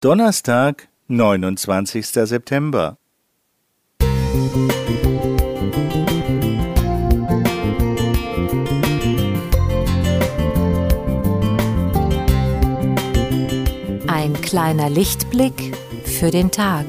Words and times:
Donnerstag, 0.00 0.86
29. 1.08 2.06
September. 2.06 2.98
Ein 14.06 14.40
kleiner 14.40 14.88
Lichtblick 14.88 15.76
für 16.04 16.30
den 16.30 16.52
Tag. 16.52 16.86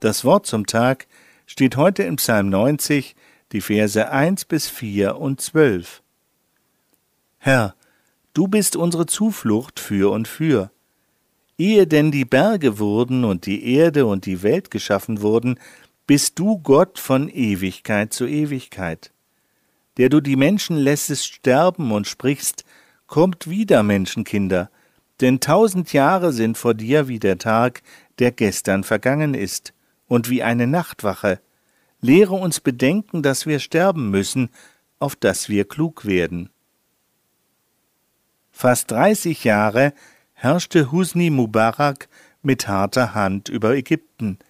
Das 0.00 0.24
Wort 0.24 0.46
zum 0.46 0.66
Tag 0.66 1.06
steht 1.46 1.76
heute 1.76 2.04
im 2.04 2.16
Psalm 2.16 2.48
90, 2.48 3.14
die 3.52 3.60
Verse 3.60 4.10
1 4.10 4.46
bis 4.46 4.66
4 4.66 5.16
und 5.16 5.42
12. 5.42 6.02
Herr, 7.36 7.74
du 8.32 8.48
bist 8.48 8.76
unsere 8.76 9.04
Zuflucht 9.04 9.78
für 9.78 10.10
und 10.10 10.26
für. 10.26 10.70
Ehe 11.58 11.86
denn 11.86 12.10
die 12.10 12.24
Berge 12.24 12.78
wurden 12.78 13.24
und 13.24 13.44
die 13.44 13.74
Erde 13.74 14.06
und 14.06 14.24
die 14.24 14.42
Welt 14.42 14.70
geschaffen 14.70 15.20
wurden, 15.20 15.60
bist 16.06 16.38
du 16.38 16.58
Gott 16.58 16.98
von 16.98 17.28
Ewigkeit 17.28 18.14
zu 18.14 18.26
Ewigkeit. 18.26 19.12
Der 19.98 20.08
du 20.08 20.22
die 20.22 20.36
Menschen 20.36 20.78
lässest 20.78 21.26
sterben 21.26 21.92
und 21.92 22.06
sprichst, 22.06 22.64
kommt 23.06 23.50
wieder, 23.50 23.82
Menschenkinder, 23.82 24.70
denn 25.20 25.40
tausend 25.40 25.92
Jahre 25.92 26.32
sind 26.32 26.56
vor 26.56 26.72
dir 26.72 27.06
wie 27.06 27.18
der 27.18 27.36
Tag, 27.36 27.82
der 28.18 28.32
gestern 28.32 28.82
vergangen 28.82 29.34
ist 29.34 29.74
und 30.10 30.28
wie 30.28 30.42
eine 30.42 30.66
Nachtwache. 30.66 31.40
Lehre 32.00 32.34
uns 32.34 32.58
bedenken, 32.58 33.22
dass 33.22 33.46
wir 33.46 33.60
sterben 33.60 34.10
müssen, 34.10 34.50
auf 34.98 35.14
dass 35.14 35.48
wir 35.48 35.66
klug 35.66 36.04
werden. 36.04 36.50
Fast 38.50 38.90
dreißig 38.90 39.44
Jahre 39.44 39.94
herrschte 40.32 40.90
Husni 40.90 41.30
Mubarak 41.30 42.08
mit 42.42 42.66
harter 42.66 43.14
Hand 43.14 43.48
über 43.48 43.76
Ägypten. 43.76 44.40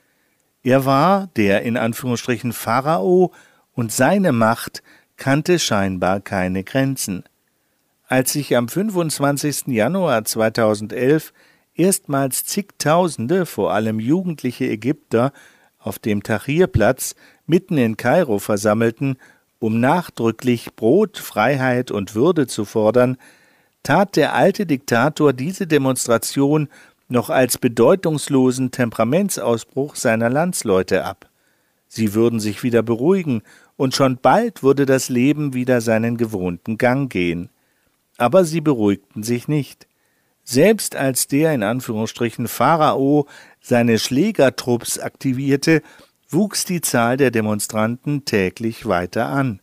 Er 0.62 0.86
war 0.86 1.26
der 1.36 1.62
in 1.62 1.76
Anführungsstrichen 1.76 2.54
Pharao, 2.54 3.32
und 3.72 3.92
seine 3.92 4.32
Macht 4.32 4.82
kannte 5.16 5.58
scheinbar 5.58 6.20
keine 6.20 6.64
Grenzen. 6.64 7.24
Als 8.08 8.32
sich 8.32 8.56
am 8.56 8.68
25. 8.68 9.68
Januar 9.68 10.24
2011 10.24 11.32
erstmals 11.80 12.44
zigtausende, 12.44 13.46
vor 13.46 13.72
allem 13.72 14.00
jugendliche 14.00 14.66
Ägypter, 14.66 15.32
auf 15.80 15.98
dem 15.98 16.22
Tahrirplatz 16.22 17.16
mitten 17.46 17.78
in 17.78 17.96
Kairo 17.96 18.38
versammelten, 18.38 19.16
um 19.58 19.80
nachdrücklich 19.80 20.74
Brot, 20.76 21.18
Freiheit 21.18 21.90
und 21.90 22.14
Würde 22.14 22.46
zu 22.46 22.64
fordern, 22.64 23.16
tat 23.82 24.16
der 24.16 24.34
alte 24.34 24.66
Diktator 24.66 25.32
diese 25.32 25.66
Demonstration 25.66 26.68
noch 27.08 27.28
als 27.28 27.58
bedeutungslosen 27.58 28.70
Temperamentsausbruch 28.70 29.96
seiner 29.96 30.30
Landsleute 30.30 31.04
ab. 31.04 31.28
Sie 31.88 32.14
würden 32.14 32.38
sich 32.38 32.62
wieder 32.62 32.82
beruhigen, 32.82 33.42
und 33.76 33.94
schon 33.94 34.18
bald 34.18 34.62
würde 34.62 34.84
das 34.84 35.08
Leben 35.08 35.54
wieder 35.54 35.80
seinen 35.80 36.18
gewohnten 36.18 36.76
Gang 36.76 37.10
gehen. 37.10 37.48
Aber 38.18 38.44
sie 38.44 38.60
beruhigten 38.60 39.22
sich 39.22 39.48
nicht. 39.48 39.88
Selbst 40.42 40.96
als 40.96 41.26
der 41.26 41.54
in 41.54 41.62
Anführungsstrichen 41.62 42.48
Pharao 42.48 43.26
seine 43.60 43.98
Schlägertrupps 43.98 44.98
aktivierte, 44.98 45.82
wuchs 46.28 46.64
die 46.64 46.80
Zahl 46.80 47.16
der 47.16 47.30
Demonstranten 47.30 48.24
täglich 48.24 48.86
weiter 48.86 49.26
an. 49.26 49.60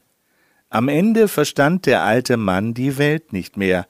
Am 0.70 0.89
Ende 0.89 1.28
verstand 1.28 1.86
der 1.86 2.03
alte 2.03 2.38
Mann 2.38 2.73
die 2.73 2.98
Welt 2.98 3.31
nicht 3.31 3.58
mehr. 3.58 3.87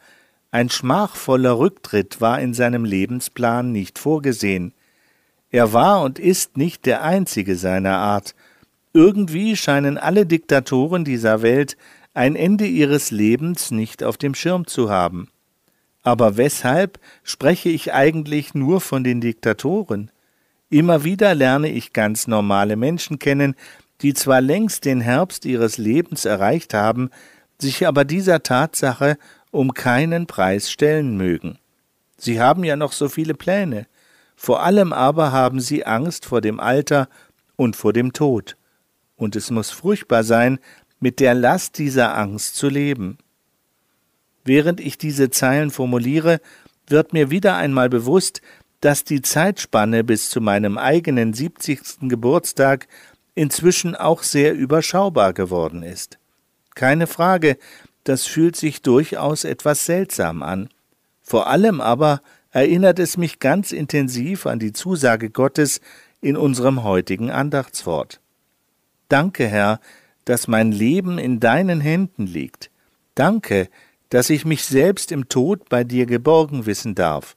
Ein 0.51 0.69
schmachvoller 0.69 1.57
Rücktritt 1.57 2.21
war 2.21 2.39
in 2.39 2.53
seinem 2.53 2.85
Lebensplan 2.85 3.71
nicht 3.71 3.99
vorgesehen. 3.99 4.73
Er 5.49 5.73
war 5.73 6.01
und 6.01 6.19
ist 6.19 6.57
nicht 6.57 6.85
der 6.85 7.03
einzige 7.03 7.55
seiner 7.55 7.97
Art. 7.97 8.35
Irgendwie 8.93 9.55
scheinen 9.55 9.97
alle 9.97 10.25
Diktatoren 10.25 11.03
dieser 11.03 11.41
Welt 11.41 11.77
ein 12.13 12.35
Ende 12.35 12.65
ihres 12.65 13.11
Lebens 13.11 13.71
nicht 13.71 14.03
auf 14.03 14.17
dem 14.17 14.33
Schirm 14.33 14.67
zu 14.67 14.89
haben. 14.89 15.29
Aber 16.07 16.37
weshalb 16.37 17.01
spreche 17.21 17.67
ich 17.67 17.93
eigentlich 17.93 18.53
nur 18.53 18.79
von 18.79 19.03
den 19.03 19.19
Diktatoren? 19.19 20.09
Immer 20.69 21.03
wieder 21.03 21.35
lerne 21.35 21.69
ich 21.69 21.91
ganz 21.91 22.27
normale 22.27 22.77
Menschen 22.77 23.19
kennen, 23.19 23.55
die 23.99 24.13
zwar 24.13 24.39
längst 24.39 24.85
den 24.85 25.01
Herbst 25.01 25.43
ihres 25.43 25.77
Lebens 25.77 26.23
erreicht 26.23 26.73
haben, 26.73 27.09
sich 27.59 27.85
aber 27.85 28.05
dieser 28.05 28.41
Tatsache 28.41 29.17
um 29.51 29.73
keinen 29.73 30.27
Preis 30.27 30.71
stellen 30.71 31.17
mögen. 31.17 31.59
Sie 32.15 32.39
haben 32.39 32.63
ja 32.63 32.77
noch 32.77 32.93
so 32.93 33.09
viele 33.09 33.33
Pläne, 33.33 33.85
vor 34.37 34.63
allem 34.63 34.93
aber 34.93 35.33
haben 35.33 35.59
sie 35.59 35.85
Angst 35.85 36.23
vor 36.25 36.39
dem 36.39 36.61
Alter 36.61 37.09
und 37.57 37.75
vor 37.75 37.91
dem 37.91 38.13
Tod, 38.13 38.55
und 39.17 39.35
es 39.35 39.51
muss 39.51 39.71
furchtbar 39.71 40.23
sein, 40.23 40.59
mit 41.01 41.19
der 41.19 41.33
Last 41.33 41.77
dieser 41.77 42.17
Angst 42.17 42.55
zu 42.55 42.69
leben. 42.69 43.17
Während 44.47 44.79
ich 44.79 44.97
diese 44.97 45.29
Zeilen 45.29 45.71
formuliere, 45.71 46.39
wird 46.87 47.11
mir 47.11 47.29
wieder 47.29 47.57
einmal 47.57 47.89
bewusst, 47.89 48.41
dass 48.79 49.03
die 49.03 49.21
Zeitspanne 49.21 50.05
bis 50.05 50.29
zu 50.29 50.39
meinem 50.39 50.77
eigenen 50.77 51.33
siebzigsten 51.33 52.07
Geburtstag 52.07 52.87
inzwischen 53.35 53.93
auch 53.93 54.23
sehr 54.23 54.53
überschaubar 54.53 55.33
geworden 55.33 55.83
ist. 55.83 56.17
Keine 56.75 57.07
Frage, 57.07 57.57
das 58.05 58.25
fühlt 58.25 58.55
sich 58.55 58.81
durchaus 58.81 59.43
etwas 59.43 59.85
seltsam 59.85 60.41
an. 60.41 60.69
Vor 61.21 61.47
allem 61.47 61.81
aber 61.81 62.21
erinnert 62.51 62.99
es 62.99 63.17
mich 63.17 63.39
ganz 63.39 63.73
intensiv 63.73 64.45
an 64.45 64.59
die 64.59 64.71
Zusage 64.71 65.29
Gottes 65.29 65.81
in 66.21 66.37
unserem 66.37 66.83
heutigen 66.83 67.31
Andachtswort. 67.31 68.21
Danke, 69.09 69.45
Herr, 69.49 69.81
dass 70.23 70.47
mein 70.47 70.71
Leben 70.71 71.17
in 71.17 71.41
deinen 71.41 71.81
Händen 71.81 72.27
liegt. 72.27 72.71
Danke, 73.13 73.67
dass 74.09 74.29
ich 74.29 74.45
mich 74.45 74.63
selbst 74.63 75.11
im 75.11 75.29
Tod 75.29 75.69
bei 75.69 75.83
dir 75.83 76.05
geborgen 76.05 76.65
wissen 76.65 76.95
darf, 76.95 77.35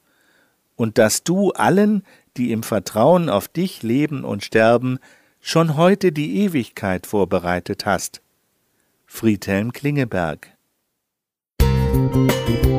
und 0.76 0.98
dass 0.98 1.25
du 1.25 1.50
allen, 1.50 2.04
die 2.36 2.53
im 2.53 2.62
Vertrauen 2.62 3.28
auf 3.28 3.48
dich 3.48 3.82
leben 3.82 4.25
und 4.25 4.44
sterben, 4.44 4.98
schon 5.41 5.76
heute 5.76 6.12
die 6.12 6.38
Ewigkeit 6.42 7.06
vorbereitet 7.06 7.86
hast. 7.86 8.22
Friedhelm 9.06 9.72
Klingeberg 9.72 10.56
Musik 11.60 12.69